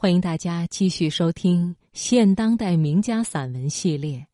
[0.00, 4.24] 欢迎大家继续收听现当代名家散文系列。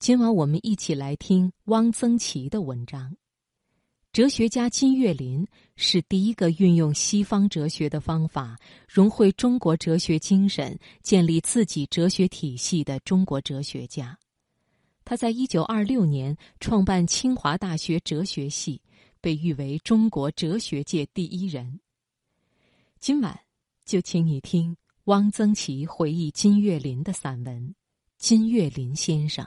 [0.00, 3.16] 今晚我们一起来听汪曾祺的文章。
[4.12, 5.46] 哲学家金岳霖
[5.76, 8.58] 是第一个运用西方哲学的方法，
[8.88, 14.18] 融汇中国哲学精神，建立自己哲学体系的中国哲学家。
[15.04, 18.82] 他在一九二六年创办清华大学哲学系，
[19.20, 21.78] 被誉为中国哲学界第一人。
[22.98, 23.38] 今晚
[23.84, 24.76] 就请你听。
[25.04, 27.54] 汪曾祺回忆金岳霖的散文
[28.16, 29.44] 《金岳霖先生》。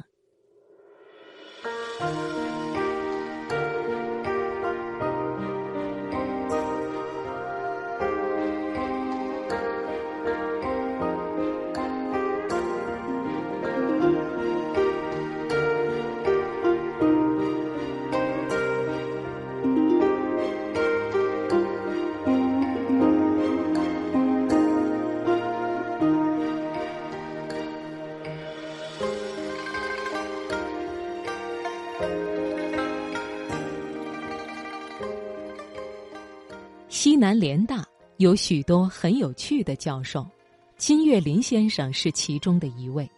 [37.07, 37.85] 西南联大
[38.17, 40.27] 有许多很有趣的教授，
[40.75, 43.09] 金岳霖先生是其中的一位。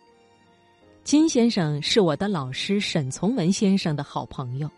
[1.04, 4.70] 金先生是我的老师沈从文先生的好朋友，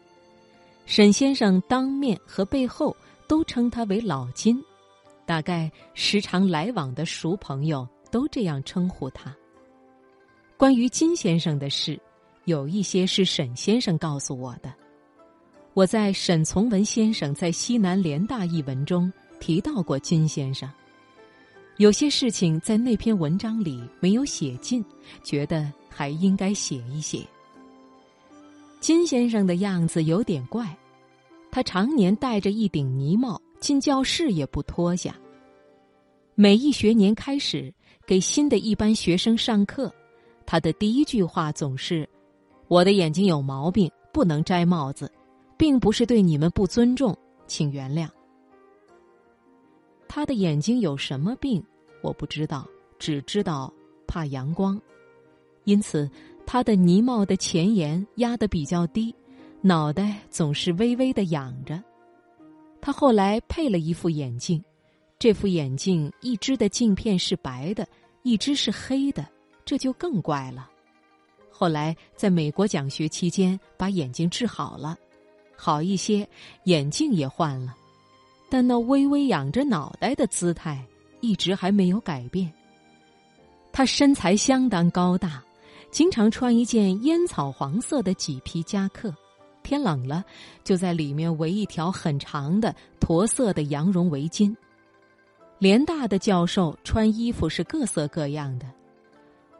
[0.85, 2.95] 沈先生当面和背后
[3.27, 4.63] 都称他为老金，
[5.25, 9.35] 大概时常来往的熟朋友都这样称呼他。
[10.55, 11.99] 关于金先生的事，
[12.45, 14.73] 有一些是沈先生告诉我的。
[15.81, 20.69] 我在沈从文先生在西南联大一文中提到过金先生，
[21.77, 24.85] 有些事情在那篇文章里没有写尽，
[25.23, 27.25] 觉得还应该写一写。
[28.79, 30.77] 金先生的样子有点怪，
[31.49, 35.15] 他常年戴着一顶呢帽，进教室也不脱下。
[36.35, 37.73] 每一学年开始
[38.05, 39.91] 给新的一班学生上课，
[40.45, 42.07] 他的第一句话总是
[42.69, 45.11] ：“我的眼睛有毛病，不能摘帽子。”
[45.61, 48.09] 并不是对你们不尊重，请原谅。
[50.07, 51.63] 他的眼睛有什么病，
[52.01, 52.67] 我不知道，
[52.97, 53.71] 只知道
[54.07, 54.81] 怕阳光，
[55.65, 56.09] 因此
[56.47, 59.13] 他的呢帽的前沿压得比较低，
[59.61, 61.79] 脑袋总是微微的仰着。
[62.81, 64.59] 他后来配了一副眼镜，
[65.19, 67.87] 这副眼镜一只的镜片是白的，
[68.23, 69.23] 一只是黑的，
[69.63, 70.67] 这就更怪了。
[71.51, 74.97] 后来在美国讲学期间，把眼睛治好了。
[75.63, 76.27] 好一些，
[76.63, 77.75] 眼镜也换了，
[78.49, 80.83] 但那微微仰着脑袋的姿态
[81.19, 82.51] 一直还没有改变。
[83.71, 85.39] 他身材相当高大，
[85.91, 89.13] 经常穿一件烟草黄色的麂皮夹克，
[89.61, 90.25] 天冷了
[90.63, 94.51] 就在里面围一条很长的驼色的羊绒围巾。
[95.59, 98.65] 联大的教授穿衣服是各色各样的，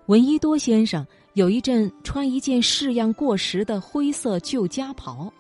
[0.08, 5.32] 闻一多先生有一阵穿一件式样过时的灰色旧夹袍。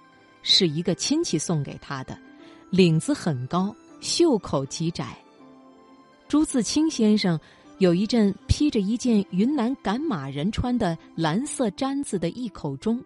[0.44, 2.18] 是一个亲戚送给他的，
[2.69, 5.18] 领子很高，袖口极窄。
[6.28, 7.40] 朱自清先生
[7.79, 13.03] 有一阵披着一件云南赶马人穿的蓝色毡子的一口钟。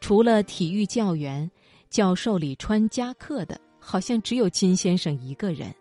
[0.00, 1.50] 除了体育教员，
[1.90, 5.74] 教授里穿夹克的，好像只有金先生一个人。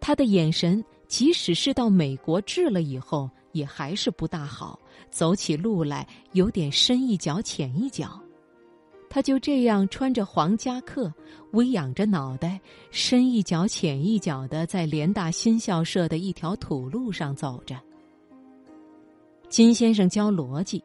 [0.00, 4.78] 他的眼神，即使是到美国治了以后，也还是不大好，
[5.10, 8.20] 走起路来有点深一脚浅一脚。
[9.14, 11.14] 他就这样穿着黄夹克，
[11.52, 12.60] 微仰着脑袋，
[12.90, 17.80] 深一脚浅一脚的在联大新校舍的一条土路上走着。
[19.48, 20.82] 金先生教逻辑，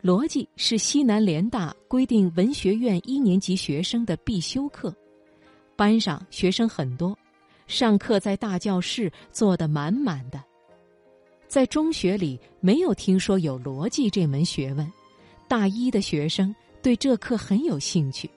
[0.00, 4.94] 逻辑是西南联大规定文学院一年级学生的必修课。
[5.74, 7.18] 班上学生很多，
[7.66, 10.40] 上课在大教室坐得满满的。
[11.48, 14.88] 在中学里没有听说有逻辑这门学问，
[15.48, 16.54] 大一的学生。
[16.82, 18.30] 对这课很有兴趣。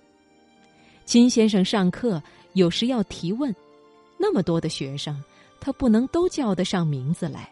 [1.06, 2.22] 金先生上课
[2.54, 3.54] 有时要提问，
[4.18, 5.20] 那么多的学生，
[5.60, 7.52] 他不能都叫得上名字来。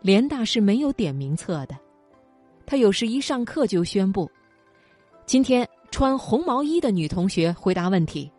[0.00, 1.76] 联大是没有点名册的，
[2.64, 4.30] 他有时一上课就宣布
[5.26, 8.30] ：“今天穿红毛衣的女同学回答问题。”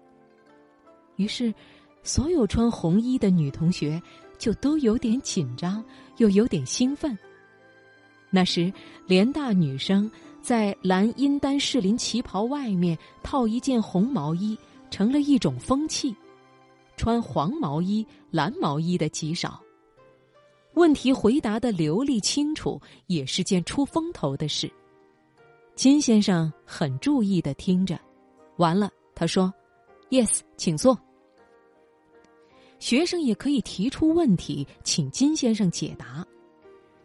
[1.18, 1.54] 于是，
[2.02, 4.02] 所有穿红衣的女同学
[4.38, 5.84] 就都有点紧张，
[6.18, 7.16] 又有点兴奋。
[8.32, 8.72] 那时，
[9.06, 10.10] 联大女生。
[10.42, 14.58] 在蓝阴丹士林旗袍外面套一件红毛衣，
[14.90, 16.16] 成了一种风气。
[16.98, 19.62] 穿黄毛衣、蓝毛衣的极少。
[20.74, 24.70] 问题回答的流利清楚，也是件出风头的事。
[25.76, 27.98] 金先生很注意的听着，
[28.58, 29.54] 完了，他说
[30.10, 30.98] ：“Yes，请坐。”
[32.80, 36.26] 学生也可以提出问题，请金先生解答。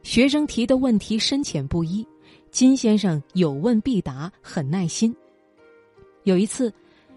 [0.02, 2.06] 学生提的问题深浅不一，
[2.54, 5.12] 金先生有问必答，很耐心。
[6.22, 6.72] 有一次，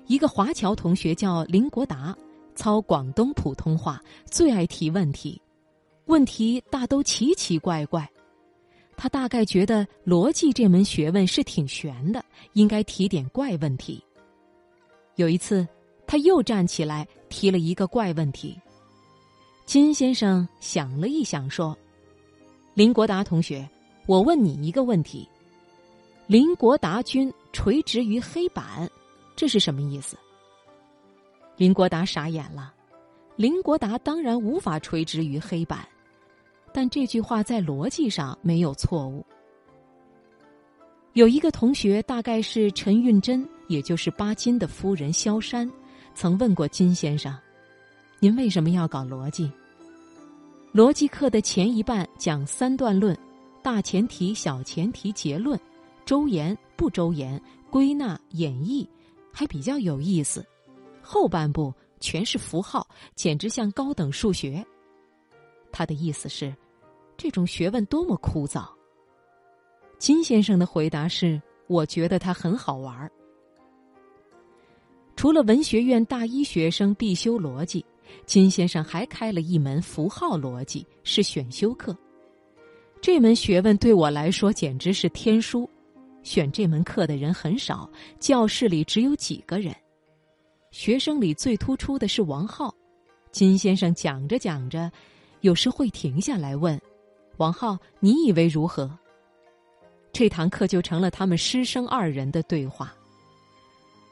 [0.07, 2.17] 一个华侨同学叫林国达，
[2.55, 5.39] 操广东普通话，最爱提问题，
[6.05, 8.09] 问题大都奇奇怪怪。
[8.95, 14.03] 他大概觉得逻辑这门学问是挺玄的，应该提点怪问题。
[15.17, 15.67] 有一次，
[16.07, 18.59] 他又站起来提了一个怪问题。
[19.67, 21.77] 金先生想了一想，说
[22.73, 23.69] ：“林国达同学，
[24.07, 25.27] 我问你一个问题：
[26.27, 28.89] 林国达君垂直于黑板，
[29.35, 30.17] 这是什么意思？”
[31.57, 32.73] 林国达傻眼了。
[33.35, 35.85] 林国达当然无法垂直于黑板。
[36.73, 39.25] 但这句话在逻辑上没有错误。
[41.13, 45.69] 有一个同学，大概是陈运珍，也就是巴金的夫人萧山，
[46.13, 47.35] 曾问过金先生
[48.21, 49.51] ：“您为什么要搞逻辑？”
[50.71, 53.17] 逻辑课的前一半讲三段论：
[53.61, 55.59] 大前提、小前提、结论，
[56.05, 58.87] 周延不周延，归纳演绎，
[59.31, 60.45] 还比较有意思。
[61.01, 64.65] 后半部全是符号，简直像高等数学。
[65.71, 66.55] 他的意思是。
[67.19, 68.63] 这种学问多么枯燥。
[69.97, 73.11] 金先生的回答是：“我觉得它很好玩儿。”
[75.17, 77.83] 除了文学院大一学生必修逻辑，
[78.27, 81.97] 金先生还开了一门符号逻辑，是选修课。
[83.01, 85.69] 这门学问对我来说简直是天书。
[86.23, 87.89] 选这门课的人很少，
[88.19, 89.73] 教室里只有几个人。
[90.71, 92.73] 学生里最突出的是王浩。
[93.31, 94.91] 金先生讲着讲着，
[95.41, 96.79] 有时会停下来问。
[97.37, 98.89] 王浩，你以为如何？
[100.11, 102.93] 这堂课就成了他们师生二人的对话。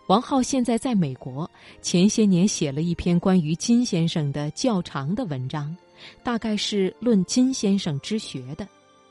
[0.07, 1.49] 王浩现在在美国，
[1.81, 5.75] 前些年写了一篇关于金先生的较长的文章，
[6.23, 8.65] 大概是论金先生之学的。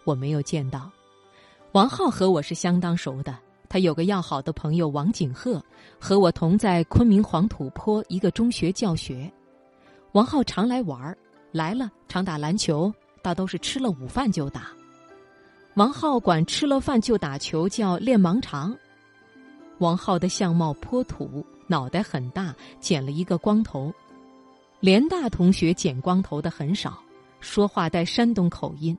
[0.05, 0.91] 我没有见到。
[1.73, 3.37] 王浩和我是相当熟的，
[3.69, 5.63] 他有个要好的朋友王景鹤，
[5.99, 9.31] 和我同在昆明黄土坡一个中学教学。
[10.13, 11.19] 王浩常来玩儿，
[11.51, 12.93] 来了常打篮球。
[13.23, 14.69] 大都是吃了午饭就打。
[15.77, 18.77] 王浩管吃了饭就打球叫练盲肠。
[19.79, 23.91] 王浩的相貌颇土，脑袋很大，剪了一个光头。
[24.79, 27.03] 联大同学剪光头的很少，
[27.41, 28.95] 说话带山东口音。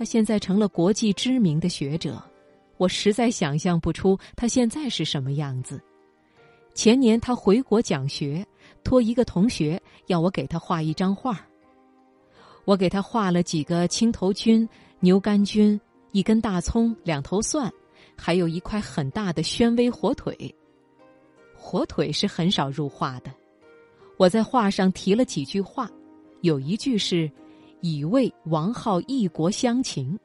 [0.00, 2.18] 他现在成了国际知名的学者，
[2.78, 5.78] 我实在想象不出他现在是什么样子。
[6.72, 8.42] 前年他回国讲学，
[8.82, 11.46] 托一个同学要我给他画一张画。
[12.64, 14.66] 我给他画了几个青头菌、
[15.00, 15.78] 牛肝菌、
[16.12, 17.70] 一根大葱、两头蒜，
[18.16, 20.34] 还有一块很大的宣威火腿。
[21.54, 23.30] 火腿是很少入画的。
[24.16, 25.90] 我在画上提了几句话，
[26.40, 27.30] 有一句是
[27.80, 30.18] “以为王浩异国乡情”。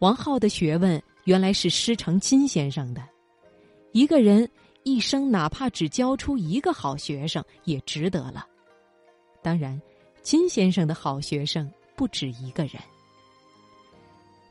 [0.00, 3.02] 王浩的学问原来是师承金先生的。
[3.92, 4.48] 一个人
[4.82, 8.46] 一生哪怕只教出一个好学生，也值得了。
[9.42, 9.80] 当然。
[10.22, 12.82] 金先生的好学生不止一个人。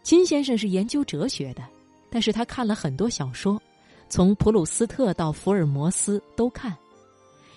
[0.04, 1.62] 金先生是研究哲学的，
[2.10, 3.62] 但是他看了很多小说，
[4.08, 6.74] 从普鲁斯特到福尔摩斯都看。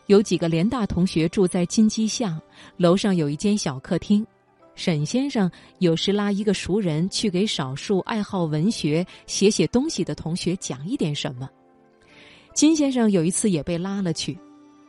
[0.09, 2.41] 有几个联大同学住在金鸡巷，
[2.79, 4.27] 楼上有一间小客厅。
[4.75, 5.51] 沈先生
[5.81, 11.47] 有时拉一个熟人去给少数爱好文学、写写东西的同学讲一点什么。
[12.55, 14.39] 金先生有一次也被拉了去，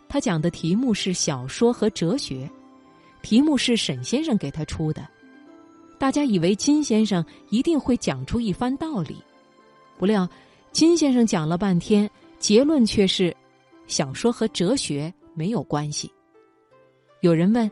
[0.07, 2.49] 他讲的题目是小说和哲学。
[3.21, 5.05] 题目是沈先生给他出的，
[5.97, 9.17] 大家以为金先生一定会讲出一番道理，
[9.97, 10.25] 不料
[10.71, 13.35] 金先生讲了半天，结论却是
[13.89, 16.09] 小说和哲学没有关系。
[17.19, 17.69] 有人问：“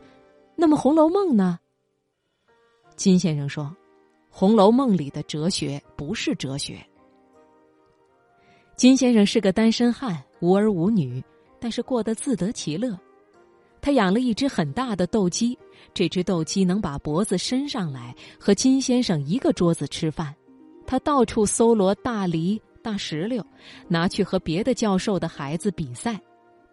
[0.57, 1.57] 那么《红楼梦》呢？”
[2.97, 3.63] 金先生说
[4.29, 6.85] ：“《红楼梦》里的哲学不是哲学。”
[8.75, 11.23] 金先生是个单身汉，无儿无女，
[11.59, 12.99] 但是过得自得其乐。
[13.79, 15.57] 他养了一只很大的斗鸡，
[15.93, 20.35] 这只斗鸡能把脖子伸上来，和金先生一个桌子吃饭。
[20.85, 23.45] 他到处搜罗大梨、大石榴，
[23.89, 26.17] 拿去和别的教授的孩子比赛，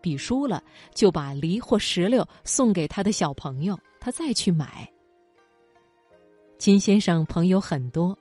[0.01, 0.63] 比输了
[0.95, 4.89] 就把梨或石榴送给他的小朋友，他再去买。
[6.57, 8.17] 金先生朋友很多，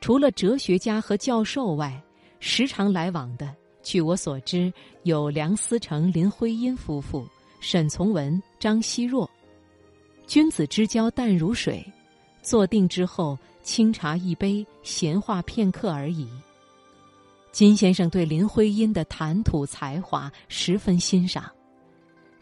[0.00, 2.02] 除了哲学家和教授外，
[2.40, 4.72] 时常来往的，据我所知，
[5.04, 7.24] 有梁思成、林徽因夫妇。
[7.60, 9.30] 沈从文、张奚若，
[10.26, 11.86] 君子之交淡如水，
[12.42, 16.28] 坐定之后，清茶一杯，闲话片刻而已。
[17.56, 21.50] 金先生对林徽因的谈吐才华十分欣赏，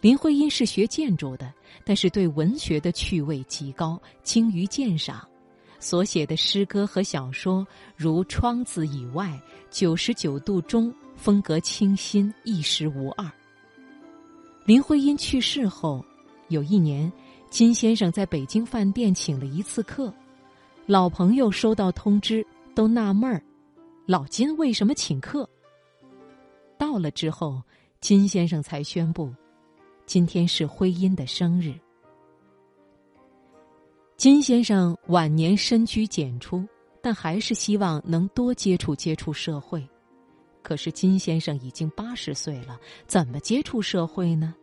[0.00, 1.54] 林徽因是学建筑的，
[1.84, 5.24] 但是对文学的趣味极高，精于鉴赏，
[5.78, 9.26] 所写的诗歌和小说如《窗子以外》
[9.70, 13.30] 《九十九度中》，风格清新，一时无二。
[14.64, 16.04] 林徽因去世后，
[16.48, 17.12] 有一年，
[17.50, 20.12] 金先生在北京饭店请了一次客，
[20.86, 22.44] 老朋友收到通知
[22.74, 23.40] 都纳闷儿，
[24.06, 25.48] 老金为什么请客？
[26.76, 27.62] 到了之后，
[28.02, 29.32] 金先生才宣布。
[30.04, 31.72] 今天是徽因的生日。
[34.18, 36.62] 金先生晚年深居简出，
[37.00, 39.82] 但还是希望能多接触接触社会。
[40.62, 44.54] 可是金先生已经八十岁了，怎么接触社会呢？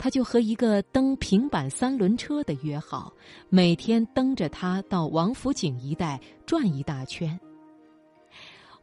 [0.00, 3.12] 他就和一个蹬平板三轮车的约好，
[3.48, 7.38] 每天蹬着他到王府井一带转一大圈。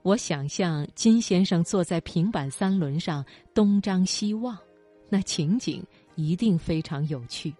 [0.01, 4.58] 我想象金先生坐在平板三轮上东张西望。
[5.10, 5.84] 那情景
[6.15, 7.53] 一定非常有趣。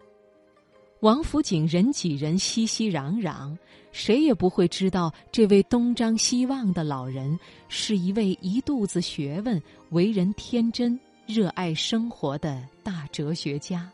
[1.02, 3.58] 王府井人挤人，熙熙攘攘，
[3.92, 13.90] 谁也不会知道这位东张西望的老人是一位一肚子学问、为人天真、热爱生活的大哲学家。